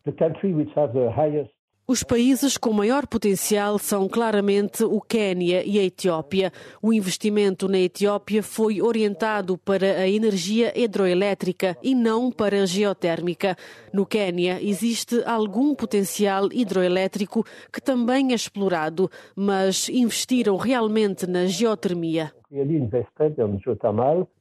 Os 1.92 2.04
países 2.04 2.56
com 2.56 2.72
maior 2.72 3.06
potencial 3.06 3.78
são 3.78 4.08
claramente 4.08 4.82
o 4.82 5.02
Quênia 5.02 5.62
e 5.66 5.78
a 5.78 5.84
Etiópia. 5.84 6.50
O 6.82 6.94
investimento 6.94 7.68
na 7.68 7.80
Etiópia 7.80 8.42
foi 8.42 8.82
orientado 8.82 9.58
para 9.58 9.98
a 9.98 10.08
energia 10.08 10.72
hidroelétrica 10.74 11.78
e 11.84 11.94
não 11.94 12.32
para 12.32 12.64
a 12.64 12.66
geotérmica. 12.66 13.58
No 13.92 14.06
Quênia 14.06 14.58
existe 14.64 15.22
algum 15.26 15.76
potencial 15.76 16.48
hidroelétrico 16.54 17.46
que 17.74 17.82
também 17.82 18.32
é 18.32 18.36
explorado, 18.36 19.12
mas 19.36 19.90
investiram 19.90 20.56
realmente 20.56 21.28
na 21.28 21.46
geotermia. 21.46 22.32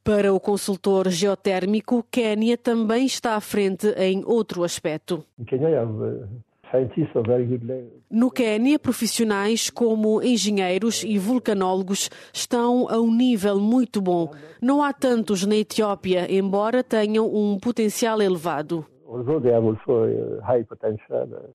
Para 0.04 0.33
o 0.33 0.38
consultor 0.38 1.09
geotérmico, 1.09 2.07
Quênia 2.12 2.57
também 2.57 3.07
está 3.07 3.35
à 3.35 3.40
frente 3.40 3.88
em 3.97 4.23
outro 4.25 4.62
aspecto. 4.62 5.25
No 8.10 8.30
Quênia, 8.30 8.78
profissionais 8.78 9.70
como 9.70 10.22
engenheiros 10.22 11.02
e 11.02 11.18
vulcanólogos 11.18 12.10
estão 12.32 12.88
a 12.88 13.00
um 13.00 13.12
nível 13.12 13.58
muito 13.58 14.00
bom. 14.00 14.32
Não 14.60 14.82
há 14.82 14.92
tantos 14.92 15.44
na 15.44 15.56
Etiópia, 15.56 16.32
embora 16.32 16.84
tenham 16.84 17.26
um 17.32 17.58
potencial 17.58 18.22
elevado. 18.22 18.86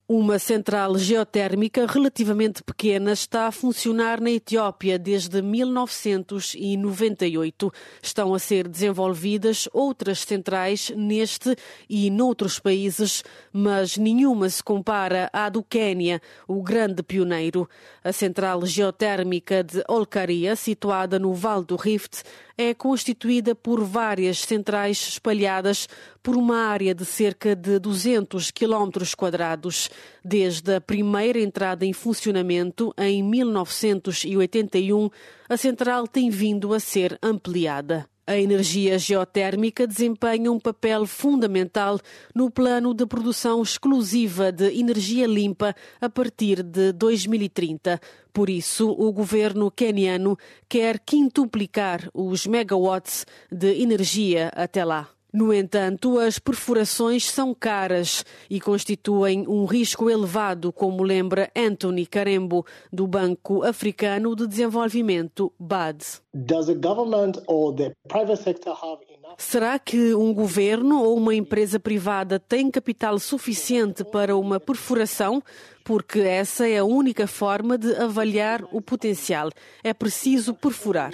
Uma 0.09 0.37
central 0.37 0.97
geotérmica 0.97 1.85
relativamente 1.85 2.61
pequena 2.61 3.13
está 3.13 3.47
a 3.47 3.51
funcionar 3.51 4.19
na 4.19 4.29
Etiópia 4.29 4.99
desde 4.99 5.41
1998. 5.41 7.71
Estão 8.03 8.33
a 8.33 8.39
ser 8.39 8.67
desenvolvidas 8.67 9.69
outras 9.71 10.19
centrais 10.19 10.91
neste 10.97 11.55
e 11.89 12.09
noutros 12.09 12.59
países, 12.59 13.23
mas 13.53 13.97
nenhuma 13.97 14.49
se 14.49 14.61
compara 14.61 15.29
à 15.31 15.47
do 15.47 15.63
Quênia, 15.63 16.21
o 16.45 16.61
grande 16.61 17.01
pioneiro. 17.01 17.69
A 18.03 18.11
central 18.11 18.65
geotérmica 18.65 19.63
de 19.63 19.81
Olkaria, 19.87 20.57
situada 20.57 21.17
no 21.17 21.33
Vale 21.33 21.63
do 21.63 21.77
Rift, 21.77 22.21
é 22.57 22.73
constituída 22.73 23.53
por 23.53 23.83
várias 23.83 24.39
centrais 24.39 25.09
espalhadas 25.09 25.87
por 26.23 26.35
uma 26.35 26.57
área 26.57 26.95
de 26.95 27.05
cerca 27.05 27.55
de 27.55 27.77
200 27.79 28.51
quilómetros 28.51 29.13
quadrados. 29.13 29.89
Desde 30.23 30.75
a 30.75 30.81
primeira 30.81 31.39
entrada 31.39 31.85
em 31.85 31.93
funcionamento 31.93 32.93
em 32.97 33.21
1981, 33.21 35.09
a 35.49 35.57
central 35.57 36.07
tem 36.07 36.29
vindo 36.29 36.73
a 36.73 36.79
ser 36.79 37.17
ampliada. 37.21 38.07
A 38.27 38.37
energia 38.37 38.97
geotérmica 38.97 39.85
desempenha 39.85 40.51
um 40.51 40.59
papel 40.59 41.05
fundamental 41.05 41.99
no 42.33 42.49
plano 42.49 42.91
de 42.91 43.05
produção 43.05 43.61
exclusiva 43.61 44.51
de 44.51 44.79
energia 44.79 45.27
limpa 45.27 45.75
a 46.01 46.09
partir 46.09 46.63
de 46.63 46.91
2030. 46.91 48.01
Por 48.33 48.49
isso, 48.49 48.89
o 48.89 49.13
governo 49.13 49.69
queniano 49.69 50.35
quer 50.67 50.99
quintuplicar 50.99 52.09
os 52.15 52.47
megawatts 52.47 53.27
de 53.51 53.79
energia 53.79 54.51
até 54.55 54.83
lá. 54.83 55.14
No 55.35 55.53
entanto, 55.53 56.17
as 56.17 56.39
perfurações 56.39 57.29
são 57.29 57.53
caras 57.53 58.23
e 58.49 58.61
constituem 58.61 59.45
um 59.45 59.65
risco 59.65 60.09
elevado, 60.09 60.71
como 60.71 61.03
lembra 61.03 61.51
Anthony 61.53 62.05
Carembo, 62.05 62.65
do 62.89 63.05
Banco 63.05 63.61
Africano 63.61 64.33
de 64.33 64.47
Desenvolvimento, 64.47 65.51
BAD. 65.59 66.21
Será 69.37 69.77
que 69.77 70.15
um 70.15 70.33
governo 70.33 71.03
ou 71.03 71.17
uma 71.17 71.35
empresa 71.35 71.81
privada 71.81 72.39
tem 72.39 72.71
capital 72.71 73.19
suficiente 73.19 74.05
para 74.05 74.37
uma 74.37 74.57
perfuração? 74.57 75.43
Porque 75.83 76.19
essa 76.19 76.65
é 76.65 76.77
a 76.77 76.85
única 76.85 77.27
forma 77.27 77.77
de 77.77 77.93
avaliar 77.97 78.63
o 78.71 78.81
potencial. 78.81 79.49
É 79.83 79.93
preciso 79.93 80.53
perfurar. 80.53 81.11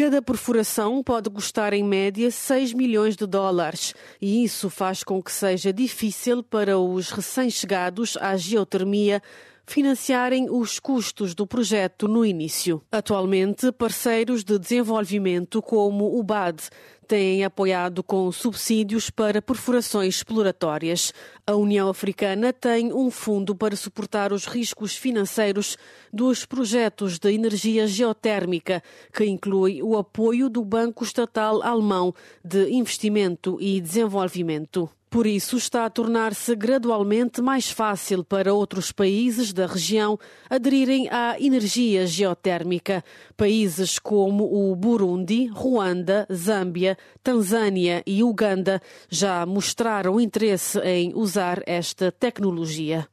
Cada 0.00 0.22
perfuração 0.22 1.02
pode 1.02 1.28
custar 1.28 1.74
em 1.74 1.84
média 1.84 2.30
6 2.30 2.72
milhões 2.72 3.16
de 3.16 3.26
dólares. 3.26 3.94
E 4.18 4.42
isso 4.42 4.70
faz 4.70 5.04
com 5.04 5.22
que 5.22 5.30
seja 5.30 5.74
difícil 5.74 6.42
para 6.42 6.78
os 6.78 7.10
recém-chegados 7.10 8.16
à 8.16 8.34
geotermia 8.34 9.22
financiarem 9.70 10.50
os 10.50 10.80
custos 10.80 11.32
do 11.32 11.46
projeto 11.46 12.08
no 12.08 12.24
início. 12.24 12.82
Atualmente, 12.90 13.70
parceiros 13.70 14.42
de 14.42 14.58
desenvolvimento 14.58 15.62
como 15.62 16.18
o 16.18 16.22
BAD 16.24 16.64
têm 17.06 17.44
apoiado 17.44 18.02
com 18.02 18.32
subsídios 18.32 19.10
para 19.10 19.40
perfurações 19.40 20.16
exploratórias. 20.16 21.14
A 21.46 21.54
União 21.54 21.88
Africana 21.88 22.52
tem 22.52 22.92
um 22.92 23.12
fundo 23.12 23.54
para 23.54 23.76
suportar 23.76 24.32
os 24.32 24.44
riscos 24.44 24.96
financeiros 24.96 25.76
dos 26.12 26.44
projetos 26.44 27.20
de 27.20 27.32
energia 27.32 27.86
geotérmica, 27.86 28.82
que 29.12 29.24
inclui 29.24 29.80
o 29.84 29.96
apoio 29.96 30.48
do 30.48 30.64
Banco 30.64 31.04
Estatal 31.04 31.62
Alemão 31.62 32.12
de 32.44 32.68
Investimento 32.72 33.56
e 33.60 33.80
Desenvolvimento. 33.80 34.90
Por 35.10 35.26
isso, 35.26 35.56
está 35.56 35.86
a 35.86 35.90
tornar-se 35.90 36.54
gradualmente 36.54 37.42
mais 37.42 37.68
fácil 37.68 38.22
para 38.22 38.54
outros 38.54 38.92
países 38.92 39.52
da 39.52 39.66
região 39.66 40.16
aderirem 40.48 41.08
à 41.10 41.34
energia 41.40 42.06
geotérmica. 42.06 43.02
Países 43.36 43.98
como 43.98 44.44
o 44.44 44.76
Burundi, 44.76 45.48
Ruanda, 45.48 46.28
Zâmbia, 46.32 46.96
Tanzânia 47.24 48.04
e 48.06 48.22
Uganda 48.22 48.80
já 49.08 49.44
mostraram 49.44 50.20
interesse 50.20 50.78
em 50.78 51.12
usar 51.12 51.60
esta 51.66 52.12
tecnologia. 52.12 53.08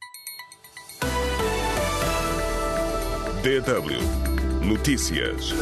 DW 3.41 4.27
Notícias. 4.63 5.53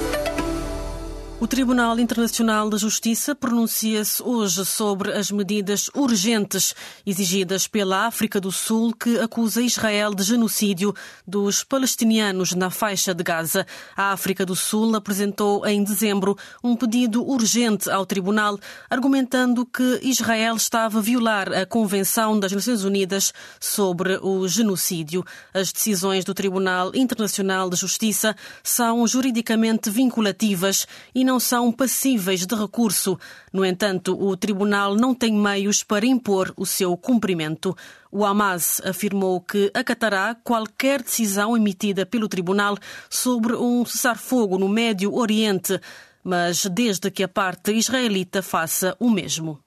O 1.45 1.47
Tribunal 1.47 1.99
Internacional 1.99 2.71
de 2.71 2.77
Justiça 2.79 3.35
pronuncia-se 3.35 4.23
hoje 4.23 4.65
sobre 4.65 5.13
as 5.13 5.29
medidas 5.29 5.91
urgentes 5.93 6.73
exigidas 7.05 7.67
pela 7.67 8.07
África 8.07 8.41
do 8.41 8.51
Sul 8.51 8.91
que 8.95 9.19
acusa 9.19 9.61
Israel 9.61 10.15
de 10.15 10.23
genocídio 10.23 10.91
dos 11.27 11.63
palestinianos 11.63 12.53
na 12.53 12.71
faixa 12.71 13.13
de 13.13 13.23
Gaza. 13.23 13.63
A 13.95 14.11
África 14.11 14.43
do 14.43 14.55
Sul 14.55 14.95
apresentou 14.95 15.63
em 15.67 15.83
dezembro 15.83 16.35
um 16.63 16.75
pedido 16.75 17.23
urgente 17.23 17.91
ao 17.91 18.07
Tribunal, 18.07 18.59
argumentando 18.89 19.67
que 19.67 19.99
Israel 20.01 20.55
estava 20.55 20.97
a 20.97 21.01
violar 21.03 21.53
a 21.53 21.63
Convenção 21.63 22.39
das 22.39 22.53
Nações 22.53 22.83
Unidas 22.83 23.31
sobre 23.59 24.17
o 24.19 24.47
genocídio. 24.47 25.23
As 25.53 25.71
decisões 25.71 26.25
do 26.25 26.33
Tribunal 26.33 26.89
Internacional 26.95 27.69
de 27.69 27.75
Justiça 27.75 28.35
são 28.63 29.05
juridicamente 29.05 29.91
vinculativas 29.91 30.87
e 31.13 31.23
não 31.23 31.34
são 31.39 31.71
passíveis 31.71 32.45
de 32.45 32.55
recurso. 32.55 33.17
No 33.51 33.65
entanto, 33.65 34.17
o 34.19 34.37
tribunal 34.37 34.95
não 34.95 35.13
tem 35.13 35.33
meios 35.33 35.83
para 35.83 36.05
impor 36.05 36.53
o 36.55 36.65
seu 36.65 36.95
cumprimento. 36.95 37.75
O 38.11 38.23
Hamas 38.23 38.81
afirmou 38.85 39.41
que 39.41 39.71
acatará 39.73 40.35
qualquer 40.35 41.01
decisão 41.01 41.55
emitida 41.55 42.05
pelo 42.05 42.29
tribunal 42.29 42.77
sobre 43.09 43.55
um 43.55 43.85
cessar-fogo 43.85 44.57
no 44.57 44.69
Médio 44.69 45.13
Oriente, 45.13 45.79
mas 46.23 46.65
desde 46.65 47.11
que 47.11 47.23
a 47.23 47.27
parte 47.27 47.71
israelita 47.71 48.41
faça 48.41 48.95
o 48.99 49.09
mesmo. 49.09 49.64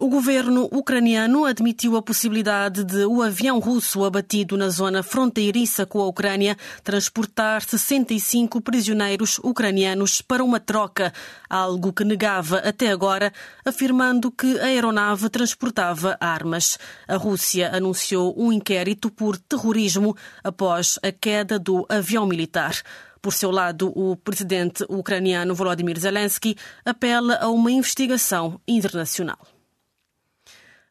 O 0.00 0.08
governo 0.08 0.68
ucraniano 0.70 1.44
admitiu 1.44 1.96
a 1.96 2.02
possibilidade 2.02 2.84
de 2.84 3.04
o 3.04 3.20
avião 3.20 3.58
russo 3.58 4.04
abatido 4.04 4.56
na 4.56 4.68
zona 4.68 5.02
fronteiriça 5.02 5.84
com 5.84 5.98
a 5.98 6.06
Ucrânia 6.06 6.56
transportar 6.84 7.62
65 7.62 8.60
prisioneiros 8.60 9.40
ucranianos 9.40 10.22
para 10.22 10.44
uma 10.44 10.60
troca, 10.60 11.12
algo 11.50 11.92
que 11.92 12.04
negava 12.04 12.58
até 12.58 12.92
agora, 12.92 13.32
afirmando 13.64 14.30
que 14.30 14.60
a 14.60 14.66
aeronave 14.66 15.28
transportava 15.28 16.16
armas. 16.20 16.78
A 17.08 17.16
Rússia 17.16 17.68
anunciou 17.74 18.32
um 18.40 18.52
inquérito 18.52 19.10
por 19.10 19.36
terrorismo 19.36 20.16
após 20.44 20.96
a 21.02 21.10
queda 21.10 21.58
do 21.58 21.84
avião 21.88 22.24
militar. 22.24 22.80
Por 23.20 23.32
seu 23.32 23.50
lado, 23.50 23.92
o 23.96 24.14
presidente 24.14 24.84
ucraniano 24.88 25.56
Volodymyr 25.56 25.98
Zelensky 25.98 26.56
apela 26.84 27.34
a 27.40 27.48
uma 27.48 27.72
investigação 27.72 28.60
internacional. 28.68 29.57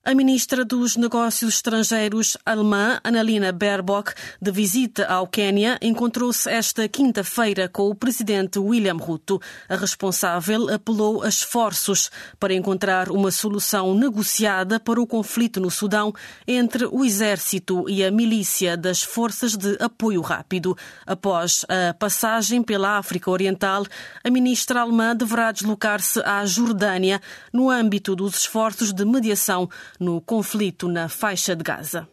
A 0.08 0.16
ministra 0.16 0.64
dos 0.64 0.96
Negócios 0.96 1.56
Estrangeiros 1.56 2.38
alemã, 2.46 2.98
Annalena 3.04 3.52
Baerbock, 3.52 4.14
de 4.42 4.52
visita 4.52 5.06
ao 5.06 5.28
Quênia, 5.28 5.78
encontrou-se 5.82 6.50
esta 6.50 6.88
quinta-feira 6.88 7.68
com 7.68 7.90
o 7.90 7.94
presidente 7.94 8.58
William 8.58 8.96
Ruto. 8.96 9.42
A 9.68 9.76
responsável 9.76 10.74
apelou 10.74 11.24
a 11.24 11.28
esforços 11.28 12.10
para 12.40 12.54
encontrar 12.54 13.12
uma 13.12 13.32
solução 13.32 13.94
negociada 13.94 14.80
para 14.80 15.02
o 15.02 15.06
conflito 15.06 15.60
no 15.60 15.70
Sudão 15.70 16.14
entre 16.48 16.86
o 16.86 17.04
exército 17.04 17.84
e 17.90 18.02
a 18.02 18.10
milícia 18.10 18.78
das 18.78 19.04
Forças 19.04 19.58
de 19.58 19.76
Apoio 19.78 20.22
Rápido. 20.22 20.78
Após 21.06 21.66
a 21.68 21.94
passagem 21.94 22.64
pela 22.64 22.98
África 22.98 23.30
Oriental, 23.30 23.86
a 24.24 24.30
ministra 24.30 24.80
alemã 24.80 25.14
deverá 25.14 25.52
deslocar-se 25.52 26.22
à 26.22 26.46
Jordânia 26.46 27.22
no 27.52 27.70
âmbito 27.70 28.16
dos 28.16 28.38
esforços 28.38 28.94
de 28.94 29.04
mediação 29.04 29.70
no 30.00 30.22
conflito 30.22 30.88
na 30.88 31.10
faixa 31.10 31.56
de 31.56 31.64
Gaza. 31.64 32.08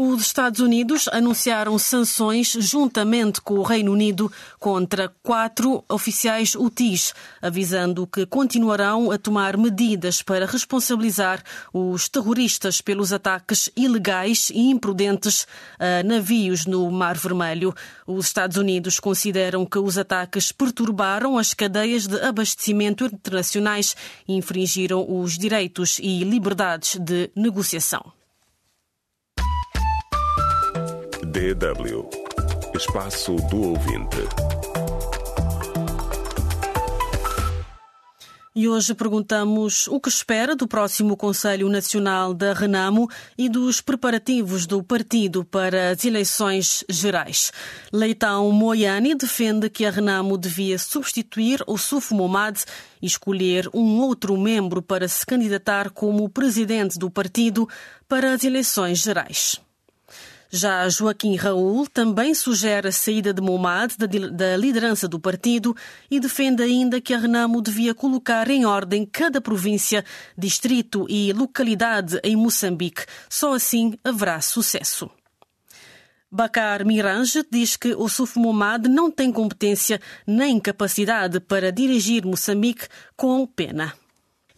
Os 0.00 0.22
Estados 0.22 0.60
Unidos 0.60 1.08
anunciaram 1.10 1.76
sanções 1.76 2.52
juntamente 2.52 3.40
com 3.40 3.54
o 3.54 3.64
Reino 3.64 3.90
Unido 3.90 4.30
contra 4.60 5.12
quatro 5.24 5.84
oficiais 5.88 6.54
UTIs, 6.54 7.12
avisando 7.42 8.06
que 8.06 8.24
continuarão 8.24 9.10
a 9.10 9.18
tomar 9.18 9.56
medidas 9.56 10.22
para 10.22 10.46
responsabilizar 10.46 11.42
os 11.74 12.08
terroristas 12.08 12.80
pelos 12.80 13.12
ataques 13.12 13.68
ilegais 13.74 14.50
e 14.50 14.70
imprudentes 14.70 15.48
a 15.80 16.04
navios 16.04 16.64
no 16.64 16.88
Mar 16.92 17.16
Vermelho. 17.18 17.74
Os 18.06 18.26
Estados 18.26 18.56
Unidos 18.56 19.00
consideram 19.00 19.66
que 19.66 19.80
os 19.80 19.98
ataques 19.98 20.52
perturbaram 20.52 21.36
as 21.36 21.52
cadeias 21.52 22.06
de 22.06 22.20
abastecimento 22.20 23.04
internacionais 23.04 23.96
e 24.28 24.34
infringiram 24.36 25.04
os 25.08 25.36
direitos 25.36 25.98
e 25.98 26.22
liberdades 26.22 27.00
de 27.00 27.32
negociação. 27.34 28.16
DW 31.38 32.10
Espaço 32.74 33.36
do 33.48 33.68
Ouvinte. 33.68 34.16
E 38.56 38.68
hoje 38.68 38.92
perguntamos 38.92 39.86
o 39.86 40.00
que 40.00 40.08
espera 40.08 40.56
do 40.56 40.66
próximo 40.66 41.16
Conselho 41.16 41.68
Nacional 41.68 42.34
da 42.34 42.52
Renamo 42.52 43.08
e 43.38 43.48
dos 43.48 43.80
preparativos 43.80 44.66
do 44.66 44.82
partido 44.82 45.44
para 45.44 45.90
as 45.90 46.04
eleições 46.04 46.82
gerais. 46.88 47.52
Leitão 47.92 48.50
Moiani 48.50 49.14
defende 49.14 49.70
que 49.70 49.84
a 49.86 49.92
Renamo 49.92 50.36
devia 50.36 50.76
substituir 50.76 51.62
o 51.68 51.78
Suf 51.78 52.12
Momad 52.12 52.58
e 53.00 53.06
escolher 53.06 53.70
um 53.72 54.00
outro 54.00 54.36
membro 54.36 54.82
para 54.82 55.06
se 55.06 55.24
candidatar 55.24 55.90
como 55.90 56.28
presidente 56.28 56.98
do 56.98 57.08
partido 57.08 57.68
para 58.08 58.32
as 58.32 58.42
eleições 58.42 58.98
gerais. 58.98 59.67
Já 60.50 60.88
Joaquim 60.88 61.36
Raul 61.36 61.86
também 61.86 62.34
sugere 62.34 62.88
a 62.88 62.92
saída 62.92 63.34
de 63.34 63.42
Momad 63.42 63.92
da 63.98 64.56
liderança 64.56 65.06
do 65.06 65.20
partido 65.20 65.76
e 66.10 66.18
defende 66.18 66.62
ainda 66.62 67.02
que 67.02 67.12
a 67.12 67.18
Renamo 67.18 67.60
devia 67.60 67.94
colocar 67.94 68.48
em 68.48 68.64
ordem 68.64 69.04
cada 69.04 69.42
província, 69.42 70.02
distrito 70.38 71.04
e 71.06 71.34
localidade 71.34 72.18
em 72.24 72.34
Moçambique. 72.34 73.04
Só 73.28 73.52
assim 73.52 73.98
haverá 74.02 74.40
sucesso. 74.40 75.10
Bakar 76.30 76.82
Mirange 76.82 77.44
diz 77.50 77.76
que 77.76 77.94
o 77.94 78.08
Suf 78.08 78.38
Momad 78.38 78.86
não 78.86 79.10
tem 79.10 79.30
competência 79.30 80.00
nem 80.26 80.58
capacidade 80.58 81.40
para 81.40 81.70
dirigir 81.70 82.24
Moçambique 82.24 82.86
com 83.14 83.46
pena. 83.46 83.92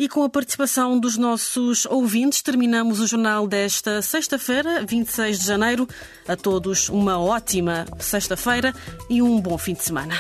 E 0.01 0.09
com 0.09 0.25
a 0.25 0.31
participação 0.31 0.99
dos 0.99 1.19
nossos 1.19 1.85
ouvintes, 1.85 2.41
terminamos 2.41 3.01
o 3.01 3.07
jornal 3.07 3.47
desta 3.47 4.01
sexta-feira, 4.01 4.83
26 4.87 5.41
de 5.41 5.47
janeiro. 5.47 5.87
A 6.27 6.35
todos 6.35 6.89
uma 6.89 7.21
ótima 7.21 7.85
sexta-feira 7.99 8.75
e 9.11 9.21
um 9.21 9.39
bom 9.39 9.59
fim 9.59 9.75
de 9.75 9.83
semana. 9.85 10.15